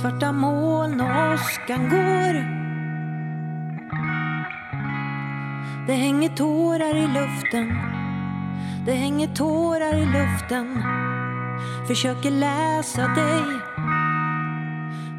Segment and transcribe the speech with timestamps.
[0.00, 2.34] Svarta moln och åskan går
[5.86, 7.68] Det hänger tårar i luften
[8.86, 10.82] Det hänger tårar i luften
[11.88, 13.42] Försöker läsa dig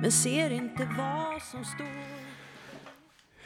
[0.02, 2.05] Men ser inte vad som står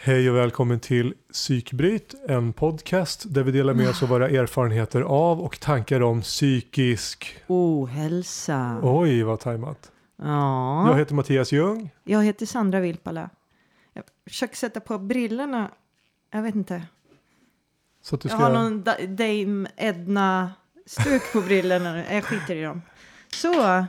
[0.01, 5.01] Hej och välkommen till Psykbryt, en podcast där vi delar med oss av våra erfarenheter
[5.01, 7.35] av och tankar om psykisk...
[7.47, 8.79] Ohälsa.
[8.83, 9.91] Oj, vad tajmat.
[10.21, 10.89] Ja.
[10.89, 11.89] Jag heter Mattias Ljung.
[12.03, 13.29] Jag heter Sandra Vilpala.
[13.93, 15.71] Jag försöker sätta på brillorna.
[16.31, 16.83] Jag vet inte.
[18.01, 18.47] Så att du Jag ska...
[18.47, 22.13] har någon da- Dame Edna-stuk på brillorna.
[22.13, 22.81] Jag skiter i dem.
[23.33, 23.85] Så,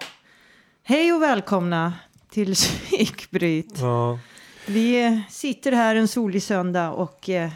[0.82, 1.92] hej och välkomna
[2.30, 3.78] till Psykbryt.
[3.80, 4.18] Ja,
[4.66, 7.50] Vi sitter här en solig söndag och eh,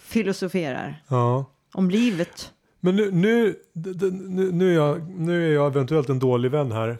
[0.00, 1.44] filosoferar ja.
[1.74, 2.52] om livet.
[2.80, 6.98] Men nu, nu, nu, nu, är jag, nu är jag eventuellt en dålig vän här.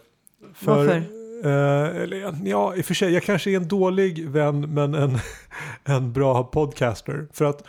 [0.60, 1.15] Varför?
[1.46, 5.18] Eh, eller, ja, i och för sig, jag kanske är en dålig vän men en,
[5.84, 7.28] en bra podcaster.
[7.32, 7.62] För att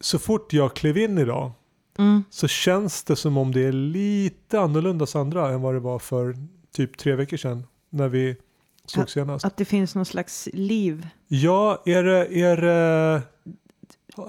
[0.00, 1.52] så fort jag klev in idag
[1.98, 2.24] Mm.
[2.30, 6.36] så känns det som om det är lite annorlunda Sandra än vad det var för
[6.74, 8.36] typ tre veckor sedan när vi
[8.86, 9.44] såg senast.
[9.44, 11.08] Att det finns någon slags liv.
[11.28, 13.22] Ja, är det, är det,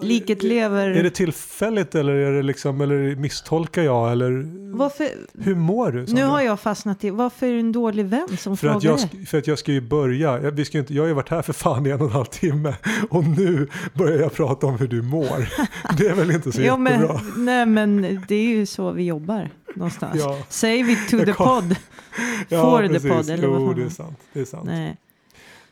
[0.01, 0.89] Liket lever.
[0.89, 4.43] är det tillfälligt eller är det liksom, eller misstolkar jag eller
[4.77, 5.07] Varför,
[5.39, 6.05] hur mår du?
[6.13, 9.01] nu har jag fastnat i, varför är du en dålig vän som för frågar att,
[9.01, 9.25] jag, det?
[9.25, 11.29] för att jag ska ju börja, jag, vi ska ju inte, jag har ju varit
[11.29, 12.75] här för fan i en och en halv timme
[13.09, 15.49] och nu börjar jag prata om hur du mår.
[15.97, 17.21] Det är väl inte så Ja, men, jättebra?
[17.37, 20.15] nej men det är ju så vi jobbar någonstans.
[20.19, 20.37] Ja.
[20.49, 21.75] Save it to the pod.
[22.49, 24.17] For the pod, eller vad jo, fan det är sant.
[24.33, 24.65] Det är sant.
[24.65, 24.97] Nej.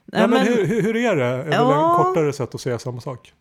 [0.06, 1.25] Nej, men, hur, hur, hur är det?
[1.25, 1.98] Är Ja.
[2.00, 3.34] en kortare sätt att säga samma sak.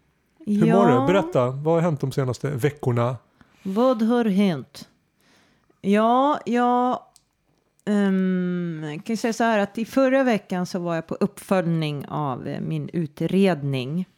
[0.47, 1.13] Hur mår du?
[1.13, 3.17] Berätta, vad har hänt de senaste veckorna?
[3.63, 4.89] Vad har hänt?
[5.81, 7.01] Ja, jag
[7.85, 12.47] ehm, kan säga så här att i förra veckan så var jag på uppföljning av
[12.47, 14.09] eh, min utredning.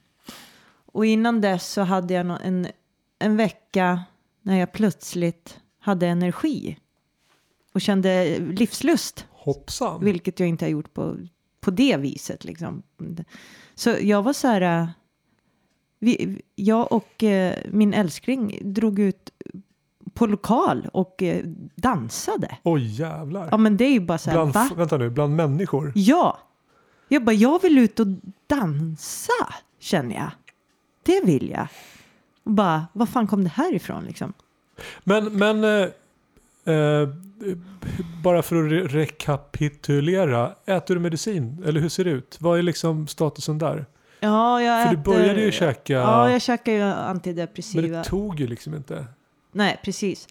[0.92, 2.66] Och innan dess så hade jag en,
[3.18, 4.02] en vecka
[4.42, 6.78] när jag plötsligt hade energi
[7.72, 9.26] och kände livslust.
[9.30, 10.04] Hoppsan.
[10.04, 11.16] Vilket jag inte har gjort på,
[11.60, 12.44] på det viset.
[12.44, 12.82] Liksom.
[13.74, 14.88] Så jag var så här...
[16.04, 19.30] Vi, jag och eh, min älskling drog ut
[20.14, 22.58] på lokal och eh, dansade.
[22.62, 23.48] Oj jävlar.
[23.50, 24.70] Ja men det är ju bara så här, bland, va?
[24.76, 25.92] vänta nu, bland människor?
[25.94, 26.38] Ja!
[27.08, 28.06] Jag bara, jag vill ut och
[28.46, 29.32] dansa,
[29.78, 30.30] känner jag.
[31.02, 31.66] Det vill jag.
[32.44, 34.32] Och bara, vad fan kom det här ifrån liksom?
[35.04, 35.88] Men, men eh,
[36.74, 37.08] eh,
[38.22, 40.52] bara för att re- rekapitulera.
[40.66, 41.62] Äter du medicin?
[41.66, 42.36] Eller hur ser det ut?
[42.40, 43.86] Vad är liksom statusen där?
[44.22, 45.92] Ja, jag För du äter- började ju käka.
[45.92, 47.98] Ja, jag käkar ju men antidepressiva.
[47.98, 49.06] det tog ju liksom inte.
[49.52, 50.28] Nej, precis.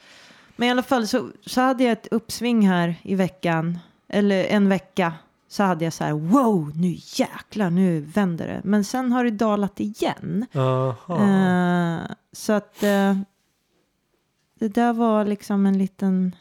[0.56, 3.80] Men i alla fall så, så hade jag ett uppsving här i veckan.
[4.08, 5.14] Eller en vecka.
[5.48, 8.62] Så hade jag så här, wow, nu jäklar, nu vänder det.
[8.64, 10.46] Men sen har det dalat igen.
[10.54, 12.00] Eh,
[12.32, 13.18] så att eh,
[14.60, 16.36] det där var liksom en liten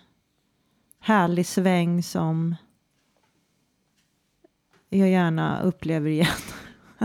[1.01, 2.57] härlig sväng som
[4.89, 6.27] jag gärna upplever igen.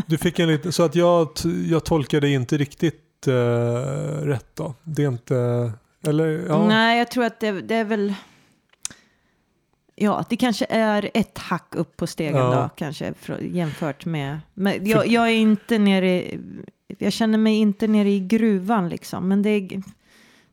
[0.07, 1.29] Du fick en liten, så att jag,
[1.69, 3.33] jag tolkade inte riktigt eh,
[4.22, 4.73] rätt då.
[4.83, 5.72] Det är inte,
[6.07, 6.67] eller ja.
[6.67, 8.13] Nej, jag tror att det, det är väl...
[9.95, 12.56] Ja, det kanske är ett hack upp på stegen Ja.
[12.56, 14.39] då, kanske för, jämfört med...
[14.53, 16.39] Men jag, jag är inte nere i...
[16.97, 19.83] Jag känner mig inte nere i gruvan liksom, men det är,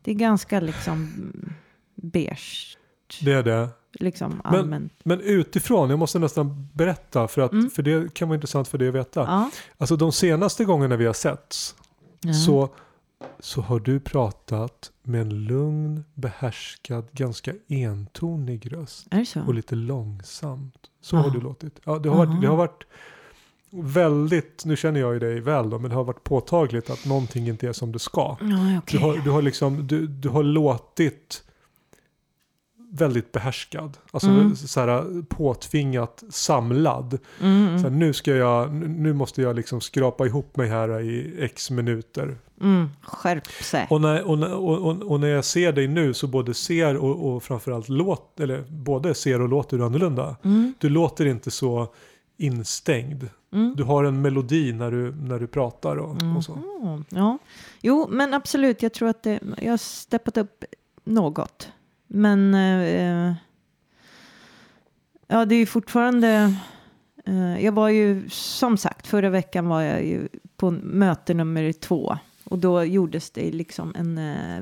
[0.01, 1.11] det är ganska liksom
[1.95, 2.77] beige,
[3.21, 3.69] Det är det.
[3.99, 4.89] Liksom Men-.
[5.03, 7.69] Men utifrån, jag måste nästan berätta för, att, Mm.
[7.69, 9.19] för det kan vara intressant för dig att veta.
[9.21, 9.49] Ja.
[9.77, 11.75] Alltså de senaste gångerna vi har setts
[12.25, 12.33] Ja.
[12.33, 12.69] så,
[13.39, 19.07] så har du pratat med en lugn, behärskad, ganska entonig röst.
[19.47, 20.75] Och lite långsamt.
[21.01, 21.27] Så Aha.
[21.27, 21.79] har du låtit.
[21.83, 22.83] Ja, det, har varit, det har varit
[23.69, 27.47] väldigt, nu känner jag ju dig väl då, men det har varit påtagligt att någonting
[27.47, 28.37] inte är som det ska.
[28.41, 28.99] Ja, okej.
[28.99, 31.43] Du, har, du har liksom, du, du har låtit
[32.95, 33.97] väldigt behärskad.
[34.11, 34.55] Alltså Mm.
[34.55, 37.17] så här, påtvingat samlad.
[37.41, 41.01] Mm, Så här, mm, nu, ska jag, nu måste jag liksom skrapa ihop mig här
[41.01, 42.37] i x minuter.
[42.61, 42.89] mm.
[43.01, 43.87] Skärp sig.
[43.89, 44.37] Och när, och,
[44.87, 48.63] och, och, när jag ser dig nu så både ser och, och framförallt låt, eller
[48.69, 50.35] både ser och låter du annorlunda.
[50.43, 51.87] Mm, Du låter inte så
[52.37, 53.29] instängd.
[53.53, 53.73] mm.
[53.77, 56.53] Du har en melodi när du, när du pratar och, och så.
[56.83, 57.37] Mm, ja,
[57.81, 58.81] jo, men absolut.
[58.81, 60.63] Jag tror att det, jag har steppat upp
[61.03, 61.67] något.
[62.15, 63.35] Men eh,
[65.27, 66.55] ja, det är ju fortfarande.
[67.25, 70.27] Eh, jag var ju som sagt förra veckan var jag ju
[70.57, 74.17] på möte nummer två och då gjordes det liksom en.
[74.17, 74.61] Eh,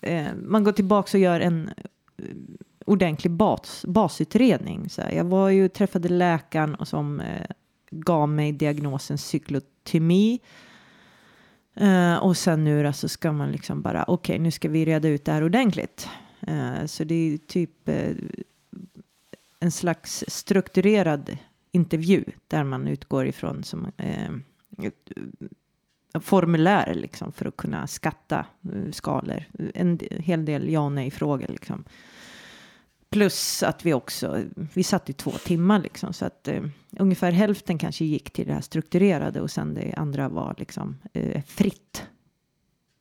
[0.00, 1.70] eh, man går tillbaka och gör en
[2.16, 2.24] eh,
[2.86, 4.88] ordentlig bas, basutredning.
[4.88, 7.46] Så här, jag var ju träffade läkaren och som eh,
[7.90, 10.40] gav mig diagnosen cyklotymi.
[11.80, 14.84] Uh, och sen nu då så ska man liksom bara, okej okay, nu ska vi
[14.84, 16.08] reda ut det här ordentligt.
[16.48, 18.16] Uh, så det är typ uh,
[19.60, 21.38] en slags strukturerad
[21.72, 23.92] intervju där man utgår ifrån som
[26.20, 29.44] formulär liksom för att kunna skatta uh, skalor.
[29.74, 31.84] En hel del ja och nej frågor liksom.
[33.12, 34.44] Plus att vi också,
[34.74, 36.62] vi satt i två timmar liksom så att eh,
[36.98, 41.42] ungefär hälften kanske gick till det här strukturerade och sen det andra var liksom eh,
[41.42, 42.06] fritt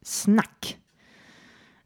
[0.02, 0.78] snack.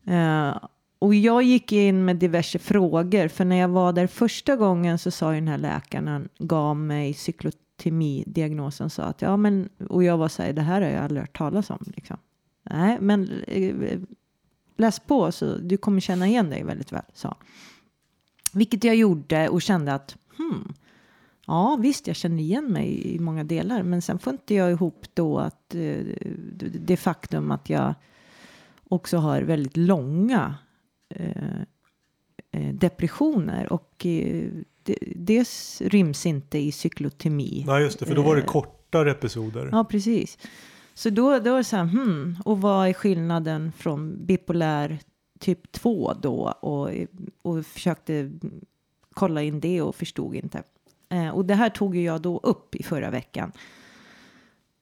[0.06, 0.58] Eh,
[1.00, 5.12] och jag gick in med diverse frågor för när jag var där första gången så
[5.12, 10.04] sa ju den här läkaren, han gav mig cyklotemi diagnosen sa att ja men och
[10.04, 12.18] jag var så här det här har jag aldrig hört talas om liksom.
[12.64, 14.00] Nej men eh,
[14.78, 17.28] läs på så du kommer känna igen dig väldigt väl sa.
[17.28, 17.38] han.
[18.56, 20.74] Vilket jag gjorde och kände att hmm,
[21.48, 25.06] ja visst jag känner igen mig i många delar men sen får inte jag ihop
[25.14, 25.98] då att eh,
[26.80, 27.94] det faktum att jag
[28.90, 30.56] också har väldigt långa
[31.10, 31.62] eh,
[32.52, 34.50] eh depressioner och eh,
[34.84, 35.48] det, det
[35.82, 37.64] ryms inte i cyklotemi.
[37.68, 39.70] Nej, just det, för då var det eh, kortare episoder.
[39.72, 40.38] Ja, precis.
[40.94, 45.00] Så då, då var det så här, hmm, och vad är skillnaden från bipolär
[45.40, 46.54] typ 2 då?
[46.60, 46.90] Och,
[47.42, 48.32] och försökte
[49.14, 50.64] kolla in det och förstod inte.
[51.10, 53.52] Eh, och det här tog ju jag då upp i förra veckan.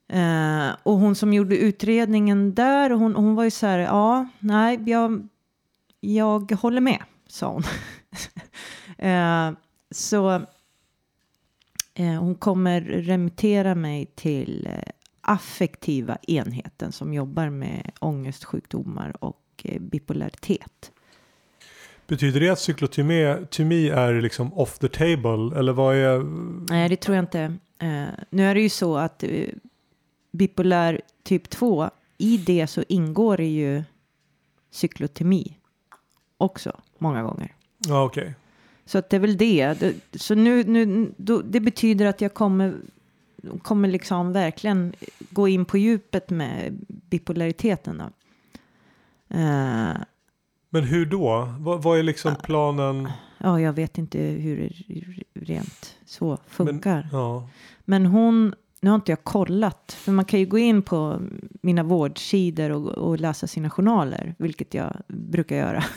[0.08, 4.80] Eh, och hon som gjorde utredningen där, hon, hon var ju så här, ja, nej,
[4.86, 5.28] jag,
[6.00, 7.64] jag håller med, sa hon.
[9.10, 9.52] eh,
[9.92, 10.36] så
[11.94, 14.92] eh, hon kommer remittera mig till eh,
[15.22, 19.43] affektiva enheten som jobbar med ångestsjukdomar och
[19.80, 20.92] bipolaritet.
[22.07, 26.19] Betyder det att cyklotymi är liksom off the table eller vad är?
[26.69, 27.57] Nej, det tror jag inte.
[27.80, 29.48] Eh, nu är det ju så att eh,
[30.31, 33.83] bipolär typ 2, i det så ingår det ju
[34.71, 35.57] cyklotymi
[36.38, 37.56] också många gånger.
[37.77, 38.24] Ja, okej.
[38.24, 38.33] Okay.
[38.86, 39.94] Så att det är väl det.
[40.12, 42.75] Så nu, nu då, det betyder att jag kommer,
[43.62, 44.94] kommer liksom verkligen
[45.30, 47.98] gå in på djupet med bipolariteten.
[47.98, 48.10] Då.
[49.36, 50.04] Uh,
[50.70, 51.54] Men hur då?
[51.60, 53.10] Vad, vad, är liksom planen?
[53.38, 57.08] Ja, jag vet inte hur det rent så funkar.
[57.12, 57.50] Men, ja.
[57.86, 61.20] Men hon, nu har inte jag kollat, för man kan ju gå in på
[61.62, 65.84] mina vårdsidor och, och läsa sina journaler, vilket jag brukar göra.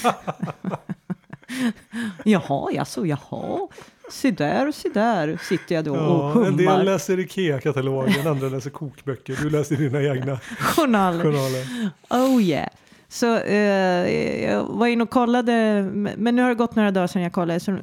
[2.24, 3.68] jaha, jaså, jaha.
[4.10, 6.48] Se där och se där sitter jag då ja, och hummar.
[6.48, 9.38] En del läser Ikea-katalogen, andra läser kokböcker.
[9.42, 11.24] Du läser dina egna journaler.
[11.24, 11.90] journaler.
[12.10, 12.68] Oh yeah.
[13.08, 17.22] Så eh, jag var inne och kollade, men nu har det gått några dagar sedan
[17.22, 17.60] jag kollade.
[17.60, 17.76] Så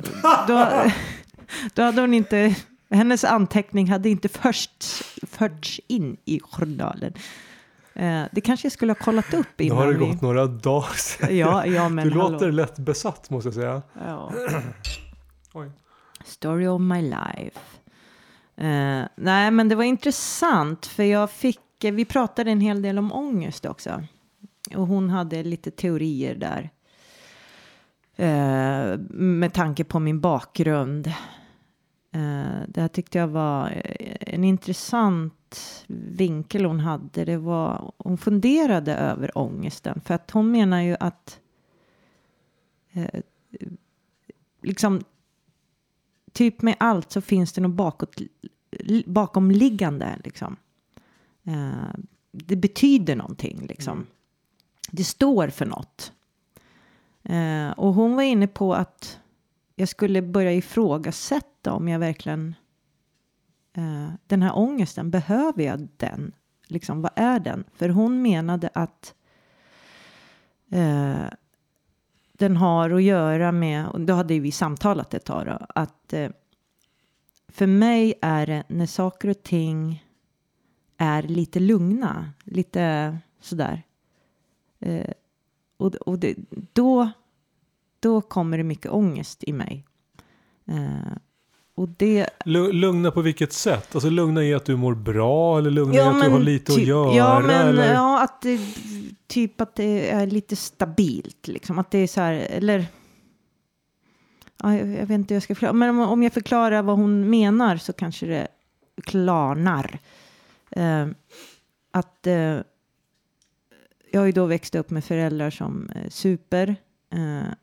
[0.47, 0.67] då,
[1.73, 2.55] då hade hon inte,
[2.89, 4.83] hennes anteckning hade inte först
[5.27, 7.13] förts in i journalen.
[7.93, 9.77] Eh, det kanske jag skulle ha kollat upp innan.
[9.77, 10.05] Nu har det vi...
[10.05, 11.37] gått några dagar sedan.
[11.37, 12.29] Ja, ja, men du hallå.
[12.29, 13.81] låter lätt besatt måste jag säga.
[13.93, 14.31] Ja.
[16.27, 17.59] Story of my life.
[18.61, 22.99] Uh, nej, men det var intressant för jag fick, eh, vi pratade en hel del
[22.99, 24.03] om ångest också.
[24.75, 26.69] Och hon hade lite teorier där.
[28.19, 31.07] Uh, med tanke på min bakgrund.
[32.15, 33.83] Uh, det här tyckte jag var
[34.19, 37.25] en intressant vinkel hon hade.
[37.25, 40.01] Det var, hon funderade över ångesten.
[40.05, 41.39] För att hon menar ju att
[44.61, 45.01] liksom
[46.37, 48.21] typ med allt så finns det något bakåt,
[49.05, 50.55] bakomliggande liksom.
[51.43, 51.99] Eh,
[52.31, 53.97] det betyder någonting liksom.
[53.97, 54.07] Mm.
[54.91, 56.11] Det står för något.
[57.23, 59.19] Eh, och hon var inne på att
[59.75, 62.55] jag skulle börja ifrågasätta om jag verkligen
[63.73, 66.31] eh, den här ångesten, behöver jag den?
[66.67, 67.63] Liksom, vad är den?
[67.73, 69.13] För hon menade att
[70.71, 71.06] eh,
[72.37, 76.29] den har att göra med, och då hade vi samtalat ett tag då, att eh,
[77.47, 80.03] för mig är det när saker och ting
[80.97, 83.83] är lite lugna, lite sådär.
[84.79, 85.11] Eh,
[85.77, 86.35] och och det,
[86.73, 87.09] då,
[87.99, 89.85] då kommer det mycket ångest i mig.
[90.65, 91.17] Eh,
[91.77, 92.29] och det...
[92.45, 93.95] Lugna på vilket sätt?
[93.95, 96.71] Alltså lugna i att du mår bra eller lugna ja, i att du har lite
[96.71, 97.13] typ, att göra?
[97.13, 97.93] Ja, men eller?
[97.93, 98.59] ja, att det,
[99.27, 101.79] typ att det är lite stabilt liksom.
[101.79, 102.85] Att det är så här, eller...
[104.63, 105.73] Ja, jag, jag vet inte hur jag ska förklara.
[105.73, 108.47] Men om, om jag förklarar vad hon menar så kanske det
[109.03, 109.99] klarnar.
[110.77, 111.07] Uh,
[111.91, 112.59] att uh,
[114.11, 116.75] jag har ju då växt upp med föräldrar som uh, super.
[117.15, 117.53] Uh,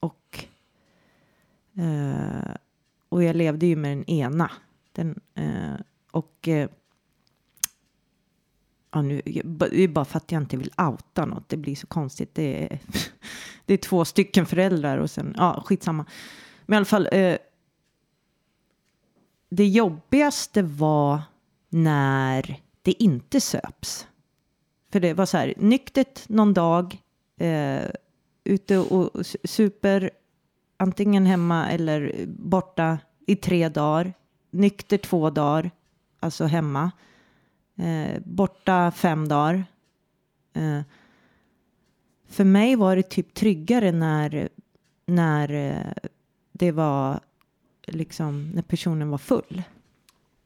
[0.00, 0.44] och,
[1.78, 2.54] eh,
[3.08, 4.50] och jag levde ju med den ena.
[4.92, 6.70] Den, eh, och eh,
[8.90, 11.48] ja, nu, det är bara för att jag inte vill outa något.
[11.48, 12.34] Det blir så konstigt.
[12.34, 12.80] Det är,
[13.66, 16.06] det är två stycken föräldrar och sen, ja, skitsamma.
[16.66, 17.36] Men i alla fall, eh,
[19.50, 21.22] det jobbigaste var
[21.68, 24.06] när det inte söps.
[24.92, 27.02] För det var så här, nyktert någon dag,
[27.40, 27.90] eh,
[28.44, 30.10] ute och super,
[30.78, 34.12] antingen hemma eller borta i tre dagar,
[34.50, 35.70] nykter två dagar,
[36.20, 36.90] alltså hemma,
[37.76, 39.64] eh, borta fem dagar.
[40.52, 40.80] Eh,
[42.28, 44.48] för mig var det typ tryggare när,
[45.06, 46.08] när eh,
[46.52, 47.20] det var
[47.86, 49.62] liksom när personen var full.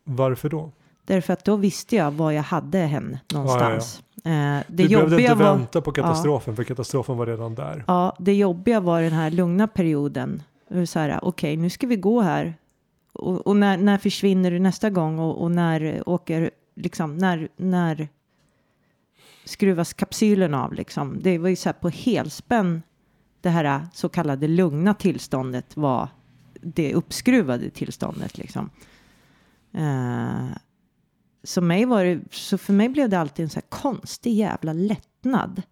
[0.04, 0.70] Varför då?
[1.04, 4.02] Därför att då visste jag var jag hade henne någonstans.
[4.22, 4.58] Ja, ja.
[4.58, 7.84] Eh, det du behövde inte var, vänta på katastrofen ja, för katastrofen var redan där.
[7.86, 10.42] Ja, det jobbiga var den här lugna perioden.
[10.86, 12.54] Så här, okej, okay, nu ska vi gå här.
[13.12, 18.08] Och, och, när, när försvinner du nästa gång och, och när åker, liksom, när, när
[19.44, 21.18] skruvas kapsylen av liksom.
[21.22, 22.82] Det var ju så här på helspänn
[23.40, 26.08] det här så kallade lugna tillståndet var
[26.60, 28.70] det uppskruvade tillståndet liksom.
[29.74, 30.50] Uh,
[31.44, 34.72] så, mig var det, så för mig blev det alltid en så här konstig jävla
[34.72, 35.62] lättnad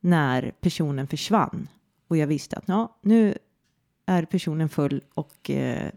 [0.00, 1.68] när personen försvann
[2.08, 3.38] och jag visste att ja, nu
[4.06, 5.88] är personen full och uh,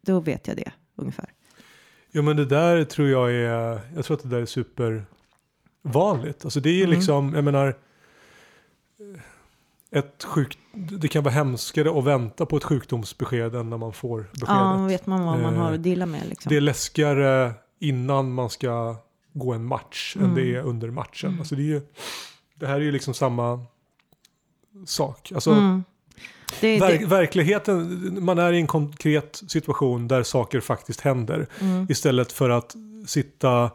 [0.00, 1.32] då vet jag det ungefär.
[2.10, 6.44] Jo men det där tror jag är, jag tror att det där är supervanligt.
[6.44, 6.90] Alltså det är mm.
[6.96, 7.76] liksom, jag menar,
[9.90, 14.18] ett sjuk, det kan vara hemskare att vänta på ett sjukdomsbesked än när man får
[14.20, 14.48] beskedet.
[14.48, 16.28] Ja, vet man vad man har att deala med.
[16.28, 16.50] Liksom.
[16.50, 18.96] Det är läskigare innan man ska
[19.32, 20.28] gå en match mm.
[20.28, 21.28] än det är under matchen.
[21.28, 21.40] Mm.
[21.40, 21.80] Alltså det, är ju,
[22.54, 23.64] det här är ju liksom samma
[24.86, 25.32] sak.
[25.34, 25.84] Alltså, mm.
[26.60, 27.06] det, verk, det.
[27.06, 31.46] Verkligheten, man är i en konkret situation där saker faktiskt händer.
[31.60, 31.86] Mm.
[31.90, 33.70] Istället för att sitta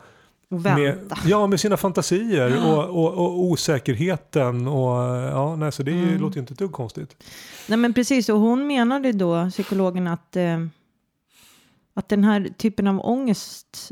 [0.60, 4.68] med, ja, med sina fantasier och, och, och, osäkerheten.
[4.68, 6.22] Och, ja, nej, så det mm.
[6.22, 7.16] låter ju inte ett dugg konstigt.
[7.68, 10.66] Nej men precis, och hon menade då, psykologen, att, eh,
[12.02, 13.92] att den här typen av ångest,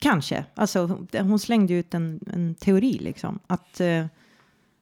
[0.00, 4.06] kanske, alltså hon slängde ut en, en teori liksom, att eh,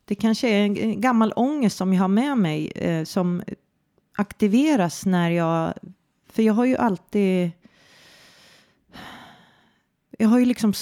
[0.04, 3.42] det kanske är en gammal ångest som jag har med mig eh, som
[4.16, 5.74] aktiveras när jag,
[6.26, 7.50] för jag har ju alltid
[10.18, 10.72] jag har ju liksom,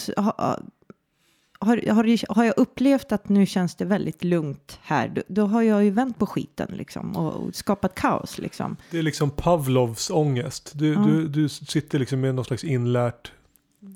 [1.59, 5.63] har, har, har, jag upplevt att nu känns det väldigt lugnt här, då, då har
[5.63, 8.77] jag ju vänt på skiten liksom och, och, skapat kaos liksom.
[8.91, 10.73] Det är liksom Pavlovs ångest.
[10.75, 11.01] Du, ja.
[11.01, 13.33] du, du sitter liksom med något slags inlärt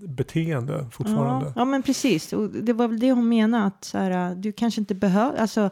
[0.08, 1.46] beteende fortfarande.
[1.46, 2.32] Ja, ja men precis.
[2.32, 5.70] Och det var väl det hon menade, att så här, du kanske inte behöver, alltså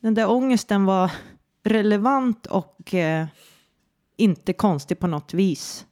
[0.00, 1.10] den där ångesten var
[1.64, 3.26] relevant och eh,
[4.16, 5.86] inte konstig på något vis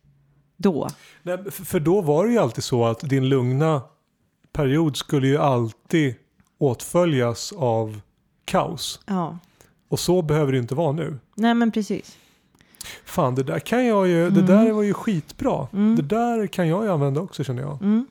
[0.56, 0.88] då.
[1.22, 3.82] Nej, för då var det ju alltid så att din lugna
[4.52, 6.14] period skulle ju alltid
[6.58, 8.00] åtföljas av
[8.44, 9.00] kaos.
[9.06, 9.38] Ja.
[9.88, 11.18] Och så behöver det inte vara nu.
[11.34, 12.16] Nej men precis.
[13.04, 14.34] Fan det där kan jag ju, mm.
[14.34, 15.68] det där var ju skitbra.
[15.72, 15.96] Mm.
[15.96, 17.82] Det där kan jag ju använda också känner jag.
[17.82, 18.06] Mm.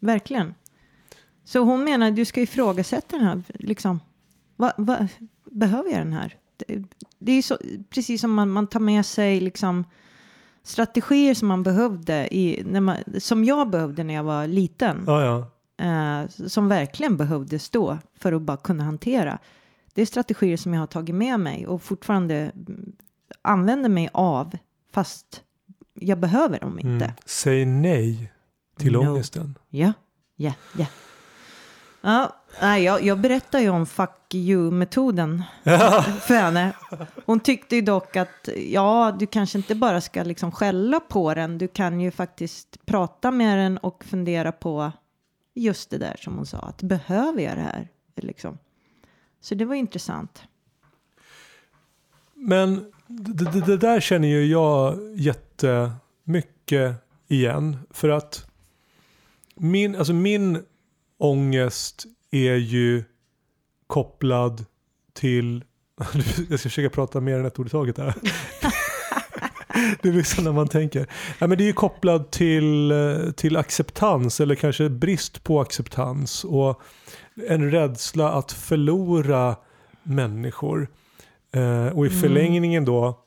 [0.00, 0.54] Verkligen.
[1.44, 4.00] Så hon menar att du ska ifrågasätta den här, liksom.
[4.56, 5.08] Va, va,
[5.50, 6.34] behöver jag den här?
[6.56, 6.82] Det,
[7.18, 7.58] det är så,
[7.90, 9.84] precis som man, man tar med sig liksom
[10.62, 15.04] strategier som man behövde, i, när man, som jag behövde när jag var liten.
[15.06, 15.46] Ja, ja.
[15.78, 19.38] Eh, som verkligen behövdes då för att bara kunna hantera.
[19.94, 22.52] Det är strategier som jag har tagit med mig och fortfarande
[23.42, 24.56] använder mig av
[24.92, 25.42] fast
[25.94, 27.04] jag behöver dem inte.
[27.04, 27.16] Mm.
[27.24, 28.32] Säg nej
[28.78, 28.98] till no.
[28.98, 29.58] ångesten.
[29.68, 29.92] Ja,
[30.36, 30.86] ja, ja.
[32.00, 35.42] Ja, nej, jag, jag berättar ju om fuck you-metoden
[36.20, 36.72] för henne.
[37.26, 41.58] Hon tyckte ju dock att ja, du kanske inte bara ska liksom skälla på den.
[41.58, 44.92] Du kan ju faktiskt prata med den och fundera på
[45.56, 46.58] just det där som hon sa.
[46.58, 47.88] Att behöver jag det här?
[48.16, 48.58] Liksom.
[49.40, 50.42] Så det var intressant.
[52.34, 56.94] Men det, det, det där känner ju jag jättemycket
[57.28, 57.76] igen.
[57.90, 58.46] För att
[59.54, 60.62] min, alltså min
[61.18, 63.04] ångest är ju
[63.86, 64.64] kopplad
[65.12, 65.64] till,
[66.48, 68.14] jag ska försöka prata mer än ett ord i taget här.
[70.02, 71.06] det är liksom när man tänker.
[71.38, 72.92] Ja, men det är ju kopplat till,
[73.36, 76.82] till acceptans eller kanske brist på acceptans och
[77.48, 79.56] en rädsla att förlora
[80.02, 80.88] människor.
[81.52, 82.20] Eh, och i mm.
[82.20, 83.20] förlängningen då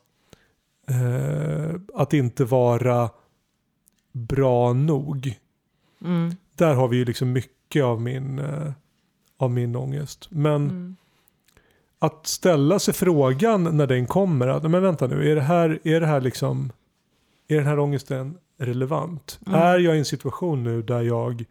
[0.88, 3.10] eh, att inte vara
[4.12, 5.38] bra nog.
[6.04, 6.36] Mm.
[6.54, 8.72] Där har vi ju liksom mycket av min, eh,
[9.36, 10.28] av min ångest.
[10.30, 10.96] Men mm.
[12.02, 14.48] Att ställa sig frågan när den kommer.
[14.48, 16.72] Att, men vänta nu, är det här, är det här liksom,
[17.48, 19.38] är den här ångesten relevant?
[19.46, 19.60] Mm.
[19.62, 21.44] Är jag i en situation nu där jag,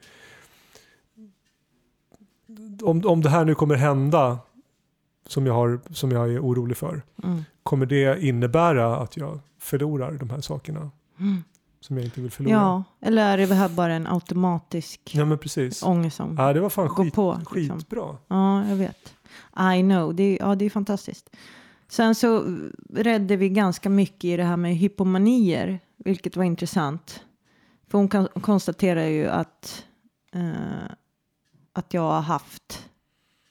[2.83, 4.37] om, om det här nu kommer hända
[5.27, 7.43] som jag, har, som jag är orolig för, Mm.
[7.63, 11.43] kommer det innebära att jag förlorar de här sakerna Mm.
[11.79, 12.53] som jag inte vill förlora?
[12.53, 15.83] Ja, eller är det här bara en automatisk Ja men precis.
[15.83, 17.39] ångest som Ja, det var fan skit, på?
[17.55, 17.77] Liksom.
[17.79, 18.17] skitbra.
[18.27, 19.13] Ja, jag vet.
[19.75, 21.29] I know, det är, ja, det är fantastiskt.
[21.87, 22.59] Sen så
[22.93, 27.25] redde vi ganska mycket i det här med hypomanier, vilket var intressant.
[27.87, 29.85] För hon kan, konstaterar ju att,
[30.31, 30.91] eh,
[31.73, 32.89] att jag har haft,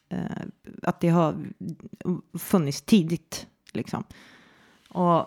[0.09, 0.42] eh,
[0.83, 1.37] att det har
[2.38, 4.04] funnits tidigt, liksom.
[4.88, 5.18] Och,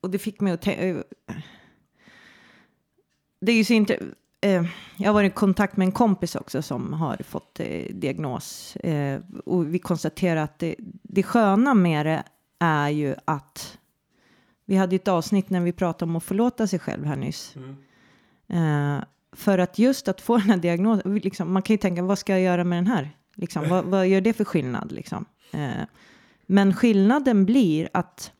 [0.00, 1.02] och det fick mig att tänka, eh,
[3.40, 3.98] det är ju så inte,
[4.96, 8.76] jag har varit i kontakt med en kompis också som har fått eh, diagnos.
[8.76, 12.24] Eh, och vi konstaterar att det, det sköna med det
[12.58, 13.78] är ju att
[14.64, 17.56] vi hade ett avsnitt när vi pratade om att förlåta sig själv här nyss.
[18.48, 18.98] Eh,
[19.32, 22.32] för att just att få den här diagnosen, liksom, man kan ju tänka vad ska
[22.32, 23.10] jag göra med den här?
[23.34, 24.92] Liksom, vad, vad gör det för skillnad?
[24.92, 25.24] Liksom?
[25.52, 25.84] Eh,
[26.46, 28.32] men skillnaden blir att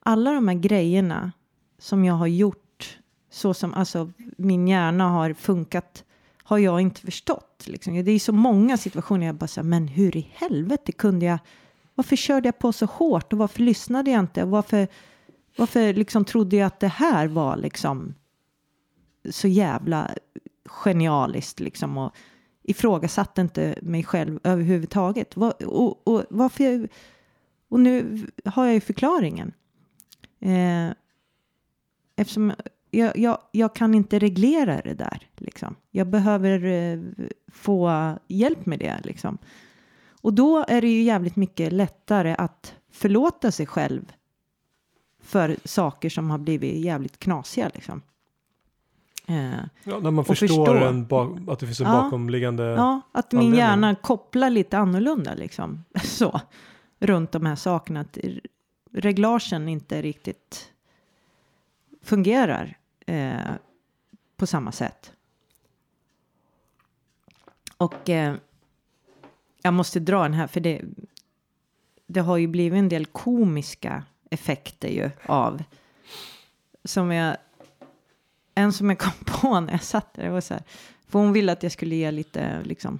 [0.00, 1.32] alla de här grejerna
[1.78, 2.61] som jag har gjort,
[3.32, 6.04] så som alltså, min hjärna har funkat,
[6.42, 7.64] har jag inte förstått.
[7.66, 8.04] Liksom.
[8.04, 11.38] Det är så många situationer jag bara säger, men hur i helvete kunde jag,
[11.94, 14.42] varför körde jag på så hårt och varför lyssnade jag inte?
[14.42, 14.88] Och varför,
[15.56, 18.14] varför liksom trodde jag att det här var liksom
[19.30, 20.10] så jävla
[20.66, 22.12] genialiskt liksom och
[22.62, 25.36] ifrågasatte inte mig själv överhuvudtaget.
[25.36, 26.88] Vad- Och, och, varför jag,
[27.68, 29.52] och nu har jag ju förklaringen.
[30.40, 30.90] Eh,
[32.16, 32.52] eftersom
[32.94, 35.28] jag, jag, jag kan inte reglera det där.
[35.36, 35.76] Liksom.
[35.90, 37.00] Jag behöver eh,
[37.52, 37.92] få
[38.28, 39.00] hjälp med det.
[39.04, 39.38] Liksom.
[40.22, 44.12] Och då är det ju jävligt mycket lättare att förlåta sig själv
[45.22, 47.70] för saker som har blivit jävligt knasiga.
[47.74, 48.02] Liksom.
[49.28, 49.50] Eh,
[49.84, 50.74] Ja, när man förstår förstå.
[50.74, 52.02] en att det finns en Ja.
[52.02, 52.64] bakomliggande...
[52.64, 53.58] Ja, att min anledning.
[53.58, 55.84] hjärna kopplar lite annorlunda liksom.
[56.04, 56.40] Så,
[56.98, 58.00] runt de här sakerna.
[58.00, 58.18] Att
[58.92, 60.72] reglagen inte riktigt
[62.02, 62.76] fungerar
[63.06, 63.52] eh,
[64.36, 65.12] på samma sätt.
[67.76, 68.34] Och eh,
[69.62, 70.82] jag måste dra den här för det,
[72.06, 75.62] det har ju blivit en del komiska effekter ju av
[76.84, 77.36] som jag
[78.54, 80.62] en som jag kom på när jag satt där, det var så här,
[81.08, 82.98] för hon ville att jag skulle ge lite liksom,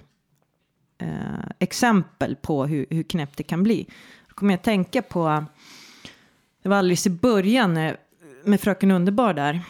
[0.97, 3.87] eh, exempel på hur, hur knäppt det kan bli.
[4.27, 5.45] Då kommer jag att tänka på,
[6.61, 7.73] det var alldeles i början
[8.43, 9.61] med Fröken Underbar där,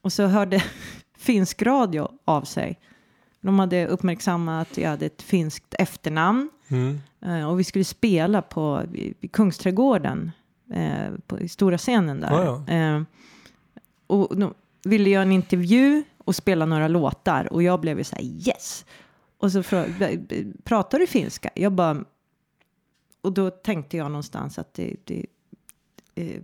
[0.00, 0.64] och så hörde
[1.18, 2.78] finsk radio av sig.
[3.40, 6.98] De hade uppmärksammat att jag hade ett finskt efternamn Mm.
[7.20, 8.82] eh, och vi skulle spela på
[9.32, 10.30] Kungsträdgården,
[10.72, 12.30] eh, på i stora scenen där.
[12.32, 12.74] Ja, ja.
[12.74, 13.02] Eh,
[14.06, 18.16] och de ville göra en intervju och spela några låtar och jag blev ju så
[18.16, 18.84] här yes.
[19.38, 20.18] Och så frågade
[20.64, 21.50] pratar du finska?
[21.54, 22.04] Jag bara,
[23.20, 25.26] och då tänkte jag någonstans att det, det,
[26.14, 26.42] eh,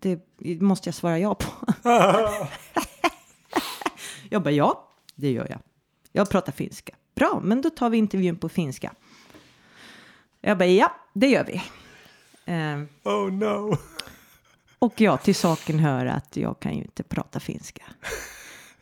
[0.00, 0.20] det
[0.60, 1.46] måste jag svara ja på.
[4.30, 5.60] jag bara ja, det gör jag.
[6.12, 6.94] Jag pratar finska.
[7.14, 8.92] Bra, men då tar vi intervjun på finska.
[10.40, 11.62] Jag bara ja, det gör vi.
[12.52, 13.76] Eh, Oh no.
[14.78, 17.82] och ja, till saken hör att jag kan ju inte prata finska.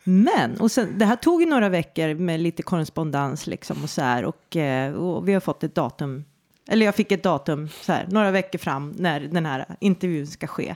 [0.03, 4.01] Men, och sen, det här tog ju några veckor med lite korrespondens liksom och så
[4.01, 6.25] här och, eh, och vi har fått ett datum,
[6.67, 10.47] eller jag fick ett datum så här, några veckor fram när den här intervjun ska
[10.47, 10.75] ske.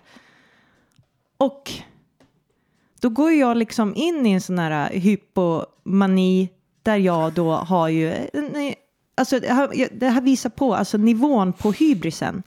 [1.40, 1.72] Och
[3.02, 6.50] då går jag liksom in i en sån här hypomani
[6.84, 8.74] där jag då har ju, en-
[9.18, 9.48] alltså det
[10.10, 12.44] här, visar på alltså nivån på hybrisen.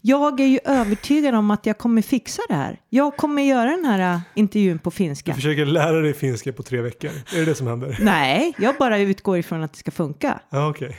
[0.00, 2.80] Jag är ju övertygad om att jag kommer fixa det här.
[2.88, 5.34] Jag kommer göra den här äh, intervjun på Du finska.
[5.34, 7.10] försöker lära dig finska på tre veckor.
[7.34, 7.98] Är det det som händer?
[8.02, 10.40] Nej, jag bara utgår ifrån att det ska funka.
[10.50, 10.96] Ja, okej.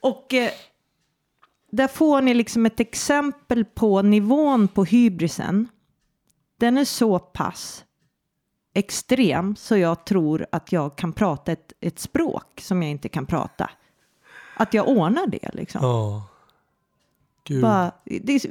[0.00, 0.50] Och eh,
[1.72, 5.68] där får ni liksom ett exempel på nivån på hybrisen.
[6.64, 7.84] Den är så pass
[8.74, 13.26] extrem så jag tror att jag kan prata ett, ett språk som jag inte kan
[13.26, 13.70] prata.
[14.56, 15.80] Att jag ordnar det liksom.
[15.82, 16.28] Ja.
[17.44, 17.62] Gud.
[17.62, 18.46] Bara, det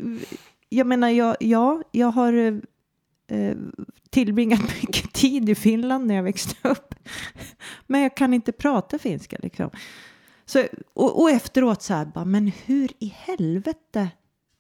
[0.69, 2.53] jag menar, jag, ja, jag har eh,
[3.27, 3.57] eh,
[4.09, 6.95] tillbringat mycket tid i Finland när jag växte upp.
[7.87, 9.69] Men jag kan inte prata finska liksom.
[10.45, 14.09] Så, och, och efteråt så här, bara, men hur i helvete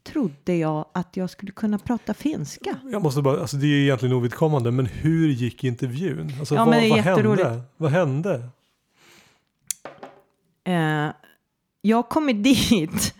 [0.03, 2.75] trodde jag att jag skulle kunna prata finska?
[2.91, 6.33] Jag måste bara, alltså det är egentligen ovidkommande, men hur gick intervjun?
[6.39, 7.61] Alltså, Ja, vad, vad hände?
[7.77, 8.49] Vad hände?
[10.63, 11.09] Eh,
[11.81, 13.15] jag kommer dit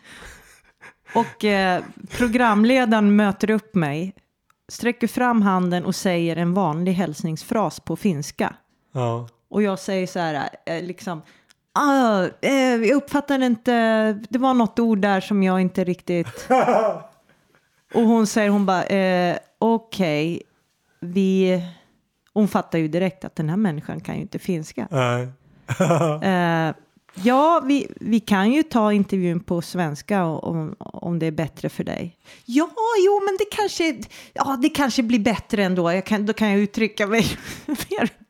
[1.15, 4.13] och eh, programledaren möter upp mig,
[4.67, 8.55] sträcker fram handen och säger en vanlig hälsningsfras på finska.
[8.91, 9.27] Ja.
[9.49, 11.21] Och jag säger så här, eh, liksom,
[11.73, 13.73] ah, eh, jag uppfattade inte,
[14.29, 16.47] det var något ord där som jag inte riktigt...
[17.93, 20.41] och hon säger, hon bara, eh, okej,
[20.99, 21.61] vi...
[22.33, 24.87] Hon fattar ju direkt att den här människan kan ju inte finska.
[24.91, 25.27] Nej.
[26.23, 26.73] Eh,
[27.13, 31.83] ja, vi, vi kan ju ta intervjun på svenska om, om det är bättre för
[31.83, 32.17] dig.
[32.45, 32.69] Ja,
[33.05, 34.01] jo, men det kanske,
[34.33, 35.91] ja, det kanske blir bättre ändå.
[35.91, 37.25] Jag kan, då kan jag uttrycka mig
[37.65, 38.22] mer.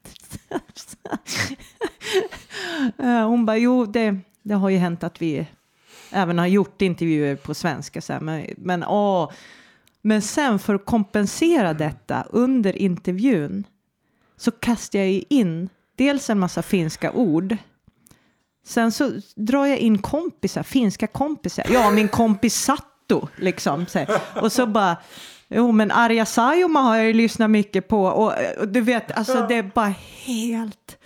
[2.98, 5.48] Eh, hon bara, jo, det, det har ju hänt att vi
[6.12, 8.02] även har gjort intervjuer på svenska.
[8.02, 9.32] Så här, men, men, åh.
[10.02, 13.64] men sen för att kompensera detta under intervjun
[14.38, 17.58] så kastar jag ju in dels en massa finska ord.
[18.66, 21.66] Sen så drar jag in kompisar, finska kompisar.
[21.70, 23.86] Ja, min kompis Satto, liksom.
[23.86, 24.22] Så här.
[24.42, 24.98] Och så bara,
[25.48, 28.06] jo men Arja Saijonmaa har jag ju lyssnat mycket på.
[28.06, 29.94] Och, och du vet, alltså det är bara
[30.26, 30.98] helt,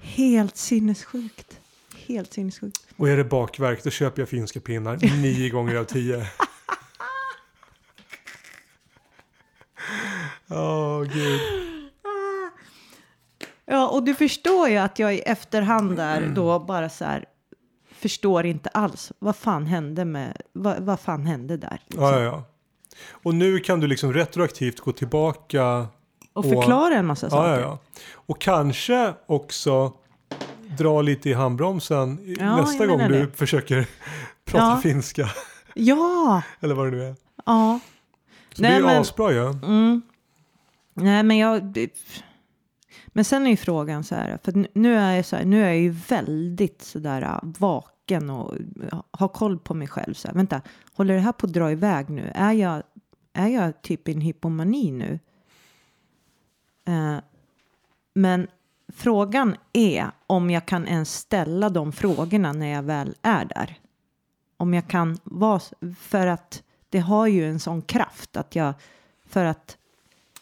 [0.00, 1.60] helt sinnessjukt.
[2.06, 2.86] Helt sinnessjukt.
[2.96, 6.26] Och är det bakverk då köper jag finska pinnar nio gånger av tio.
[10.50, 11.40] Åh gud.
[13.66, 17.24] Ja, och du förstår ju att jag i efterhand där då bara så här
[17.92, 21.80] förstår inte alls vad fan hände med, vad, vad fan hände där?
[21.86, 22.04] liksom.
[22.04, 22.44] Ja, ja, ja.
[23.10, 25.86] Och nu kan du liksom retroaktivt gå tillbaka.
[26.32, 27.48] Och förklara en massa saker.
[27.50, 27.78] Ja, ja, ja.
[28.14, 29.92] Och kanske också
[30.78, 33.32] dra lite i handbromsen Ja, nästa gång du det.
[33.36, 33.86] försöker
[34.44, 34.80] prata Ja.
[34.82, 35.28] finska.
[35.74, 37.16] Ja, Eller vad det nu är.
[37.46, 37.80] ja.
[38.54, 39.46] Så Nej, det är ju men- asbra ju.
[39.48, 40.02] Mm.
[40.94, 41.76] Nej, men jag...
[43.06, 45.66] Men sen är ju frågan så här, för nu är jag så här, nu är
[45.68, 47.38] jag ju väldigt så där äh,
[48.04, 48.54] vaken och
[49.10, 50.14] har koll på mig själv.
[50.14, 50.60] Så här, vänta,
[50.94, 52.32] håller det här på att dra iväg nu?
[52.34, 52.82] Är jag,
[53.32, 55.18] är jag typ i en hypomani nu?
[56.86, 57.16] Eh,
[58.14, 58.48] men
[58.92, 63.78] frågan är om jag kan ens ställa de frågorna när jag väl är där.
[64.56, 65.60] Om jag kan vara,
[65.98, 68.74] för att det har ju en sån kraft att jag,
[69.26, 69.78] för att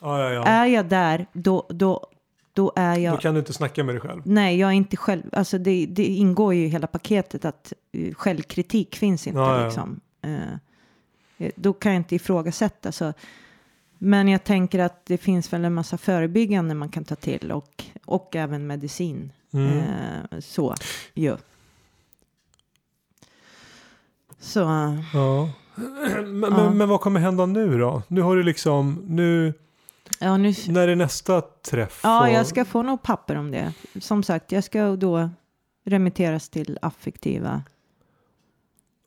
[0.01, 0.45] Ja, ja, ja.
[0.45, 2.07] är jag där, då, då,
[2.53, 3.15] då är jag...
[3.15, 4.23] Då kan du inte snacka med dig själv.
[4.25, 5.23] Nej, jag är inte själv...
[5.33, 9.39] Alltså det, det ingår ju i hela paketet att eh, självkritik finns inte.
[9.39, 9.65] Ja, ja.
[9.65, 10.01] Liksom.
[10.23, 10.53] Eh,
[11.39, 12.93] eh, då kan jag inte ifrågasätta.
[12.93, 13.13] Så.
[13.99, 17.85] Men jag tänker att det finns väl en massa förebyggande man kan ta till och,
[18.05, 19.33] och även medicin.
[19.53, 19.79] Mm.
[19.79, 20.75] Eh, så,
[21.15, 21.37] ju.
[24.39, 24.61] Så,
[25.15, 25.51] Ja.
[26.25, 26.49] Men, Ja.
[26.51, 28.03] men, men vad kommer hända nu då?
[28.09, 29.55] Nu har du liksom, nu,
[30.23, 30.53] ja nu...
[30.69, 32.01] när är nästa träff?
[32.03, 33.73] Ja, Och- jag ska få något papper om det.
[34.01, 35.31] Som sagt, jag ska då
[35.85, 37.63] remitteras till affektiva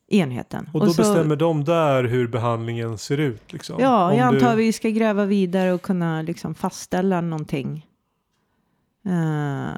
[0.08, 0.70] enheten.
[0.74, 3.52] Och då så- bestämmer de där hur behandlingen ser ut?
[3.52, 3.76] Liksom.
[3.80, 7.86] Ja, Om jag du- antar vi ska gräva vidare och kunna liksom fastställa någonting.
[9.06, 9.76] Eh,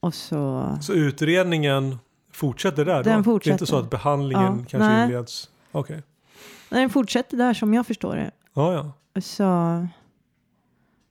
[0.00, 0.72] och så...
[0.82, 1.98] Så utredningen
[2.32, 3.02] fortsätter där då?
[3.02, 3.52] Den Det är fortsätter.
[3.54, 5.04] inte så att behandlingen Ja, kanske nej.
[5.04, 5.50] inleds?
[5.72, 6.02] Okej.
[6.68, 8.30] Den fortsätter där som jag förstår det.
[8.54, 8.72] Ja,
[9.14, 9.20] ja.
[9.20, 9.86] Så...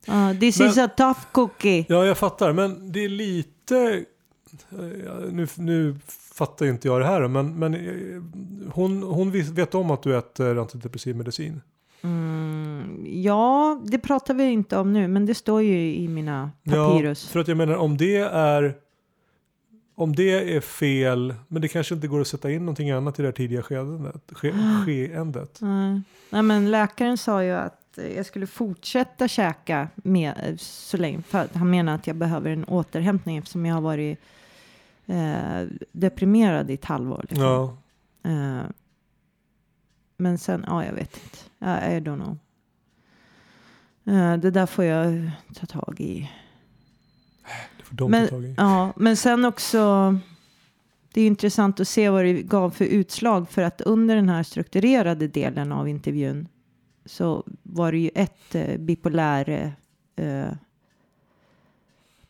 [0.05, 1.85] ja, this Men- is a tough cookie.
[1.89, 2.53] Ja, jag fattar.
[2.53, 4.05] Men det är lite...
[4.71, 4.77] eh,
[5.31, 5.95] Nu, nu
[6.33, 8.21] fattar inte jag det här men, men eh,
[8.73, 11.61] hon, hon vet om att du äter antidepressiv medicin.
[12.01, 17.23] Mm, ja, det pratar vi inte om nu, men det står ju i mina papyrus.
[17.29, 18.75] Ja, för att jag menar om det är
[19.95, 23.21] om det är fel, men det kanske inte går att sätta in någonting annat i
[23.21, 24.23] det här tidiga skeendet.
[24.31, 24.53] Ske,
[24.85, 25.57] skeendet.
[25.61, 26.01] Nej.
[26.29, 31.21] Nej, men läkaren sa ju att eh, jag skulle fortsätta käka med, eh, så länge.
[31.21, 34.19] För han menar att jag behöver en återhämtning eftersom jag har varit
[35.05, 37.25] eh, deprimerad i ett halvår.
[37.29, 37.45] Liksom.
[37.45, 37.77] Ja.
[38.31, 38.63] Eh,
[40.17, 41.37] men sen, ja jag vet inte.
[41.59, 42.37] Ja, I don't know.
[44.15, 46.31] Eh, det där får jag ta tag i.
[47.77, 48.55] Det får de Men- ta tag i.
[48.57, 50.15] Ja, men sen också.
[51.13, 54.43] Det är intressant att se vad det gav för utslag för att under den här
[54.43, 56.47] strukturerade delen av intervjun
[57.05, 59.75] så var det ju ett eh, bipolär
[60.15, 60.51] eh,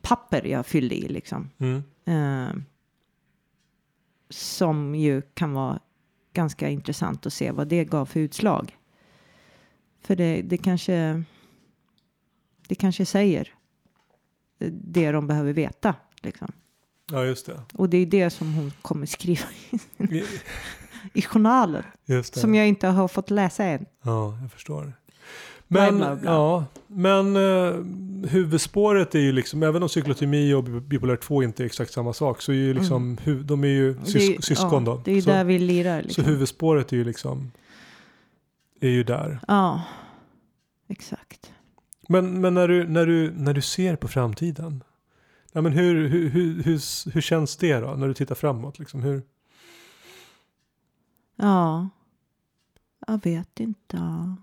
[0.02, 1.50] papper jag fyllde i liksom.
[1.58, 1.84] Mm.
[2.06, 2.56] Eh,
[4.30, 5.80] som ju kan vara
[6.34, 8.78] ganska intressant att se vad det gav för utslag.
[10.02, 11.24] För det, det kanske
[12.68, 13.54] det kanske säger
[14.72, 15.96] det de behöver veta.
[16.22, 16.52] Liksom.
[17.12, 17.62] Ja, just det.
[17.74, 19.46] Och det är det som hon kommer skriva
[21.14, 21.84] i journalen.
[22.24, 23.86] Som jag inte har fått läsa än.
[24.04, 24.94] Ja, jag förstår.
[25.68, 26.32] Men, bla, bla, bla.
[26.32, 27.74] Ja, men eh,
[28.30, 32.42] huvudspåret är ju liksom, även om cyklotymi och bipolär 2 inte är exakt samma sak,
[32.42, 34.04] så är ju liksom, hu- de är ju Mm.
[34.04, 35.02] Det är- sys- syskon ja, då.
[35.06, 36.02] Det är ju så, där vi lirar.
[36.02, 36.24] så Liksom.
[36.26, 37.52] huvudspåret är ju liksom,
[38.82, 39.40] är ju där.
[39.48, 39.82] Ja,
[40.90, 41.52] exakt.
[42.10, 44.84] Men, men när, du, när, du, när du ser på framtiden,
[45.54, 48.80] ja, men hur, hur, hur, hur, hur känns det då, när du tittar framåt?
[48.80, 49.22] Liksom, hur,
[51.36, 51.90] Ja,
[53.08, 53.98] jag vet inte.
[53.98, 54.34] uh,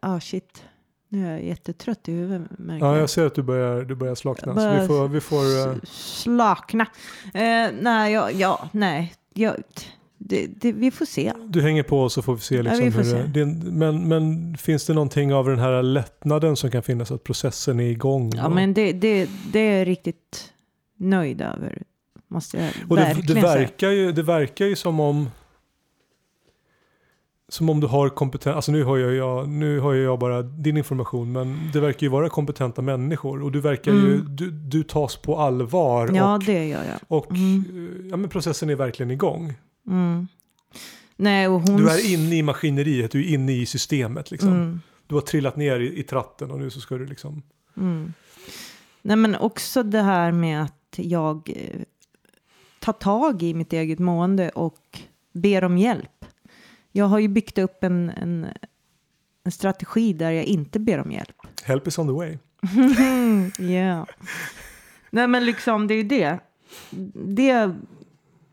[0.00, 0.62] ah, shit.
[1.08, 2.50] Nu är jag jättetrött i huvudet.
[2.80, 3.10] ja, jag.
[3.10, 4.54] ser att du börjar, du börjar slakna.
[4.54, 5.88] Börjar vi får, vi får eh, S-
[6.22, 6.86] Slakna.
[7.34, 9.14] Eh, nej, ja, ja, nej.
[9.34, 9.54] Jag,
[10.18, 11.32] det, det, vi får se.
[11.46, 12.62] Du hänger på så får vi se.
[12.62, 13.22] Liksom vi får hur se.
[13.22, 17.80] Det, men, men finns det någonting av den här lättnaden som kan finnas, att processen
[17.80, 18.32] är igång?
[18.36, 20.52] Ja, men det, det, det är jag riktigt
[20.96, 21.82] nöjd över.
[22.28, 25.30] Måste jag och det, det, verkar ju, det verkar ju som om
[27.48, 30.76] som om du har kompetens, alltså nu har jag, jag, nu har jag bara din
[30.76, 34.36] information, men det verkar ju vara kompetenta människor och du verkar ju, Mm.
[34.36, 36.98] du, du tas på allvar Ja, och, det gör jag.
[37.08, 37.64] och Mm.
[38.04, 39.54] eh, ja, men processen är verkligen igång.
[39.86, 40.28] Mm.
[41.16, 41.76] Nej, och hon...
[41.76, 44.48] Du är inne i maskineriet, du är inne i systemet liksom.
[44.52, 44.80] Mm.
[45.06, 47.42] Du har trillat ner i, i tratten och nu så ska du liksom,
[47.76, 48.12] Mm.
[49.02, 51.50] Nej men också det här med att jag
[52.86, 55.00] tar tag i mitt eget mående och
[55.32, 56.24] ber om hjälp.
[56.92, 58.46] Jag har ju byggt upp en, en,
[59.44, 61.36] en strategi där jag inte ber om hjälp.
[61.64, 62.38] help is on the way.
[63.76, 64.06] Ja.
[65.10, 66.38] Nej men liksom det är ju det.
[67.14, 67.74] Det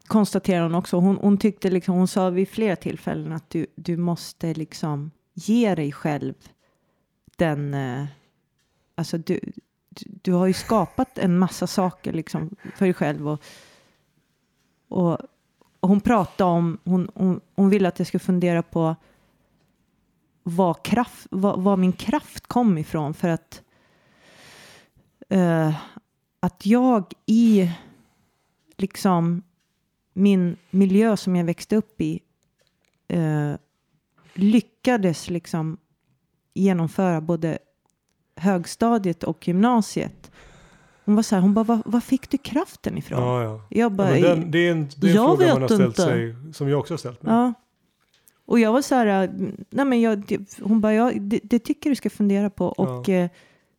[0.08, 0.98] konstaterar hon också.
[0.98, 5.76] Hon, hon tyckte liksom, hon sa vid flera tillfällen att du, du måste liksom ge
[5.76, 6.34] dig själv
[7.36, 8.06] den, eh,
[8.96, 9.40] alltså du,
[9.90, 13.44] du, du har ju skapat en massa saker liksom för dig själv och,
[14.94, 15.18] och,
[15.80, 18.96] och hon pratade om, hon, hon, hon ville att jag skulle fundera på
[20.44, 23.62] var, kraft, var, var min kraft kom ifrån för att
[25.34, 25.76] uh,
[26.40, 27.72] att jag i
[28.78, 29.44] liksom
[30.14, 32.20] min miljö som jag växte upp i
[33.14, 33.56] uh,
[34.34, 35.78] lyckades liksom
[36.54, 37.58] genomföra både
[38.36, 40.32] högstadiet och gymnasiet.
[41.06, 43.22] Hon var så här, hon bara, var, fick du kraften ifrån?
[43.22, 43.62] Ja, ja.
[43.70, 45.68] Jag Ja, bara, men den, det är en, det är en Jag fråga man har
[45.70, 46.02] ställt inte.
[46.02, 47.34] sig, som jag också har ställt mig.
[47.34, 47.54] Ja.
[48.46, 49.30] Och jag var så här,
[49.70, 52.68] nej men jag, det, hon bara, ja, det, det tycker du ska fundera på.
[52.68, 53.30] Och eh,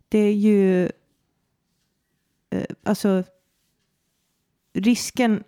[0.09, 0.85] det är ju,
[2.51, 3.23] eh, alltså,
[4.75, 5.45] risken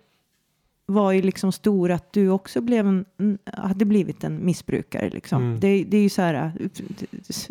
[0.85, 3.05] var ju liksom stor att du också blev en,
[3.53, 5.09] hade blivit en missbrukare.
[5.09, 5.41] Liksom.
[5.43, 5.59] Mm.
[5.59, 6.69] Det, det är ju så här, eh,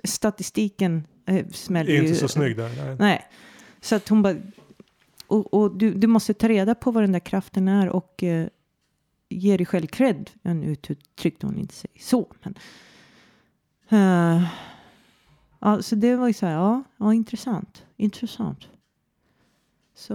[0.04, 1.06] statistiken
[1.50, 2.00] smäller är ju.
[2.08, 2.70] inte så snygg där.
[2.84, 2.96] Nej.
[2.98, 3.24] Nej.
[3.80, 4.36] Så att hon bara,
[5.26, 8.48] och, och du, du måste ta reda på vad den där kraften är och eh,
[9.28, 10.30] ge dig själv cred.
[10.42, 12.54] Ja, nu uttryckte hon inte sig så, men.
[13.92, 14.48] Uh,
[15.60, 18.68] ja, så det var ju så här, ja, ja intressant, intressant.
[19.94, 20.14] Så,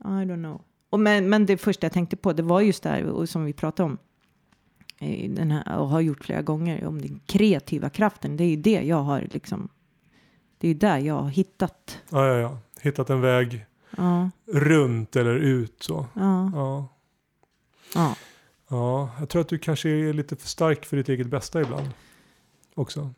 [0.00, 0.62] I don't know.
[0.90, 3.44] Och men, men det första jag tänkte på, det var just det här och som
[3.44, 3.98] vi pratade om.
[4.98, 8.36] Eh, den här, och har gjort flera gånger om den kreativa kraften.
[8.36, 9.68] Det är ju det jag har liksom.
[10.58, 11.98] Det är ju där jag har hittat.
[12.08, 12.58] Ja, ja, ja.
[12.80, 13.66] Hittat en väg
[13.96, 16.06] Ja, runt eller ut så.
[16.14, 16.88] ja, Ja.
[17.94, 18.14] ja.
[18.68, 21.90] ja, jag tror att du kanske är lite för stark för ditt eget bästa ibland.
[22.74, 23.10] Också.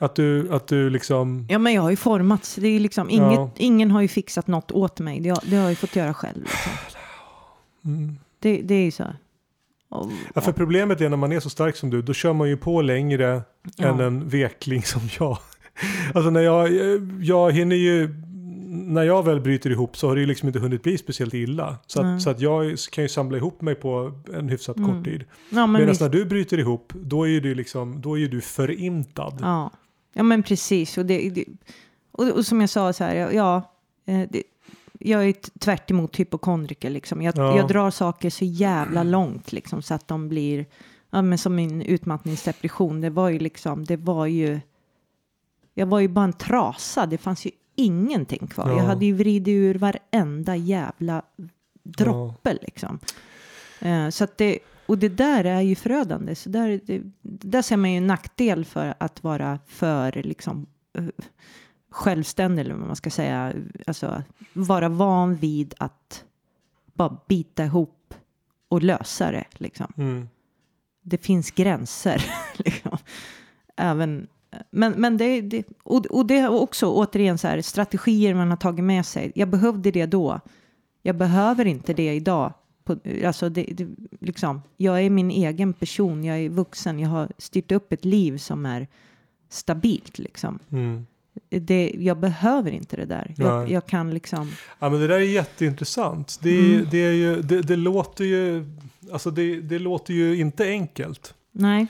[0.00, 1.46] Att du, att du liksom...
[1.50, 2.54] Ja, men jag har ju formats.
[2.54, 3.50] Det är liksom inget, Ja.
[3.56, 5.20] ingen har ju fixat något åt mig.
[5.20, 6.42] Det, har- det har jag ju fått göra själv.
[6.42, 6.72] Liksom.
[7.84, 8.18] Mm.
[8.38, 9.04] Det, det är ju så.
[9.88, 12.48] Och, Ja, för problemet är när man är så stark som du, då kör man
[12.48, 13.42] ju på längre
[13.76, 13.86] Ja.
[13.88, 15.38] än en vekling som jag.
[16.14, 16.68] Alltså när jag,
[17.20, 18.14] jag hinner ju,
[18.68, 21.76] när jag väl bryter ihop så har det ju liksom inte hunnit bli speciellt illa.
[21.86, 24.90] Så att, så att jag kan ju samla ihop mig på en hyfsat Mm.
[24.94, 25.24] kort tid.
[25.50, 26.00] ja, men Medan visst.
[26.00, 29.38] när du bryter ihop, då är du liksom, då är du förintad.
[29.40, 29.70] Ja.
[30.12, 30.98] ja, men precis.
[30.98, 31.44] Och, det, det,
[32.12, 33.72] och, och som jag sa så här, ja,
[34.06, 34.42] eh, det,
[35.00, 36.90] jag är tvärt emot hypokondriker.
[36.90, 37.22] Liksom.
[37.22, 37.56] Jag, Ja.
[37.56, 40.66] jag drar saker så jävla långt liksom, så att de blir,
[41.10, 44.60] ja, men som min utmattningsdepression, det var ju liksom, det var ju,
[45.78, 48.68] jag var ju bara en trasa, det fanns ju ingenting kvar.
[48.68, 48.76] Ja.
[48.76, 51.22] Jag hade ju vridit ur varenda jävla
[51.82, 52.98] droppe liksom.
[53.80, 56.34] Eh, så att det, och det där är ju förödande.
[56.34, 60.66] Så där, det, där ser man ju en nackdel för att vara för liksom
[60.98, 61.04] eh,
[61.90, 63.52] självständig eller vad man ska säga.
[63.86, 66.24] Alltså vara van vid att
[66.94, 68.14] bara bita ihop
[68.68, 69.92] och lösa det liksom.
[69.96, 70.28] Mm.
[71.02, 72.24] Det finns gränser.
[72.56, 72.98] liksom.
[73.76, 74.28] Även,
[74.70, 78.56] men, men det, det, och, och det är också återigen så här strategier man har
[78.56, 79.32] tagit med sig.
[79.34, 80.40] Jag behövde det då.
[81.02, 82.52] Jag behöver inte det idag.
[82.84, 83.88] På, alltså det, det,
[84.20, 88.38] liksom, jag är min egen person, jag är vuxen, jag har styrt upp ett liv
[88.38, 88.86] som är
[89.48, 90.18] stabilt.
[90.18, 90.58] Liksom.
[90.70, 91.06] Mm.
[91.48, 93.34] Det, jag behöver inte det där.
[93.36, 94.52] Jag, jag kan liksom...
[94.78, 96.38] Ja, men det där är jätteintressant.
[96.42, 96.88] Det, Mm.
[96.90, 98.64] det, är ju, det, det låter ju...
[99.12, 101.34] Alltså det, det låter ju inte enkelt.
[101.52, 101.86] Nej.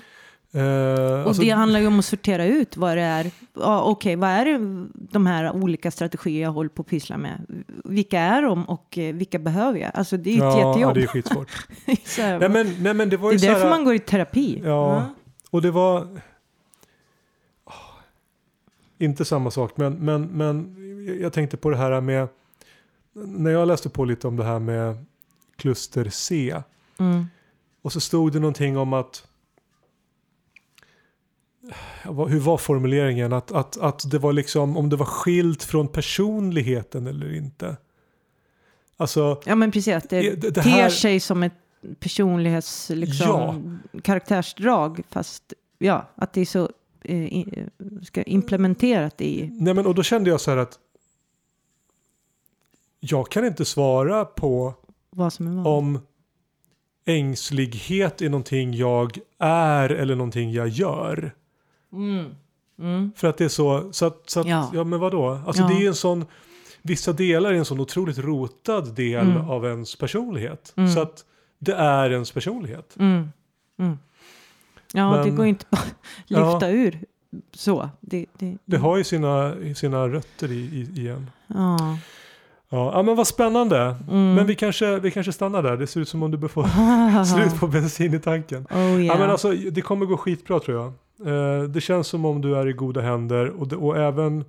[0.57, 3.31] Eh, Och alltså, det handlar ju om att sortera ut vad det är.
[3.55, 7.64] Ja, Okej, vad är det, de här olika strategier jag håller på att pyssla med?
[7.85, 9.90] Vilka är de och eh, vilka behöver jag?
[9.95, 10.95] Alltså det är ju ett ja, ja, jättejobb.
[10.95, 11.51] det är skitsvårt.
[12.19, 13.95] Här, nej, men, nej, men det var det ju är så därför här, man går
[13.95, 14.61] i terapi.
[14.64, 15.09] Ja,
[15.51, 16.21] och det var...
[17.64, 17.73] Ah,
[18.99, 20.77] Inte samma sak, men, men, men
[21.21, 22.29] jag tänkte på det här med...
[23.12, 25.05] När jag läste på lite om det här med
[25.57, 26.62] kluster C.
[26.99, 27.27] Mm.
[27.83, 29.26] Och så stod det någonting om att...
[32.05, 33.33] Ja, Hur var formuleringen?
[33.33, 37.77] Att, att, att det var liksom om det var skilt från personligheten eller inte.
[38.97, 39.95] Alltså, Ja, men precis.
[39.95, 41.53] Att det, Det- det ter här- sig som ett
[42.01, 45.01] personlighets liksom, karaktärsdrag.
[45.09, 46.71] Fast ja, att det är så
[47.03, 47.45] eh,
[48.03, 49.49] ska implementerat i...
[49.53, 50.79] nej men och då kände jag så här att
[53.01, 54.75] jag kan inte svara på
[55.11, 55.67] Vad som är vad.
[55.79, 55.99] om
[57.05, 61.35] ängslighet är någonting jag är eller någonting jag gör.
[61.97, 62.35] Mm.
[62.79, 63.13] Mm.
[63.17, 64.71] För att det är så, så att, så att ja.
[64.75, 64.85] Ja.
[64.85, 65.41] men vadå?
[65.47, 65.69] Alltså Ja.
[65.69, 66.25] det är en sån,
[66.83, 69.51] vissa delar är en sån otroligt rotad del Mm.
[69.51, 70.73] av ens personlighet.
[70.77, 70.91] Mm.
[70.95, 71.25] Så att
[71.59, 72.97] det är ens personlighet.
[72.99, 73.29] Mm.
[73.79, 73.99] Mm.
[74.93, 75.95] Ja, det Men- går ju inte bara att
[76.53, 76.99] lyfta ur
[77.55, 77.89] så.
[78.01, 80.55] Det, det, Det har ju sina, sina rötter i,
[80.95, 81.31] i, i en.
[81.47, 81.99] Ja.
[82.69, 83.97] Ja, ja men vad spännande.
[84.11, 84.35] Mm.
[84.35, 85.77] Men vi kanske, vi kanske stannar där.
[85.77, 86.65] Det ser ut som om du bör få
[87.37, 88.67] slut på bensin i tanken.
[88.71, 89.05] Oh, yeah.
[89.07, 90.93] Ja, men alltså, det kommer gå skitbra tror jag.
[91.25, 94.45] Eh, det känns som om du är i goda händer och, det, och även,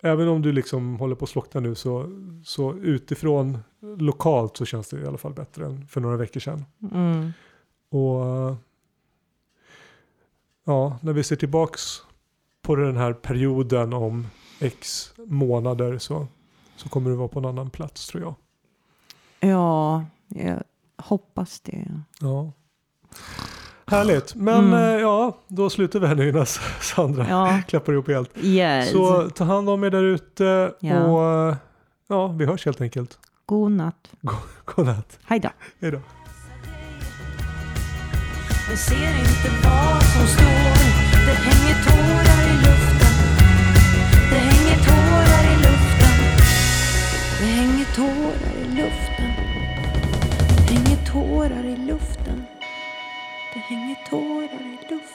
[0.00, 2.10] även om du liksom håller på att slockna nu så,
[2.44, 3.58] så utifrån
[3.98, 6.64] lokalt så känns det i alla fall bättre än för några veckor sedan.
[6.92, 7.32] mm.
[7.88, 8.56] Och eh,
[10.64, 12.02] ja, när vi ser tillbaks
[12.62, 14.26] på den här perioden om
[14.60, 16.26] x månader så,
[16.76, 18.34] så kommer du vara på en annan plats tror jag.
[19.50, 20.62] Ja, jag
[20.96, 22.00] hoppas det.
[22.20, 22.52] Ja.
[23.86, 24.74] Härligt, men Mm.
[24.94, 26.46] eh, ja, då slutar vi här nu innan
[26.80, 28.30] Sandra Ja, klappar ihop helt.
[28.42, 28.90] yes.
[28.90, 31.00] Så ta hand om er där ute Ja.
[31.04, 31.56] och eh,
[32.08, 33.18] ja, vi hörs helt enkelt.
[33.46, 34.10] God natt.
[34.64, 35.18] Godnatt.
[35.24, 35.48] Hej då.
[35.80, 36.00] Hej då.
[38.68, 40.74] Men ser inte vad som står
[41.26, 43.14] Det hänger tårar i luften
[44.30, 46.16] Det hänger tårar i luften
[47.40, 49.30] Det hänger tårar i luften
[50.68, 52.53] Det hänger tårar i luften Det
[53.68, 55.13] hänger tårar i luften.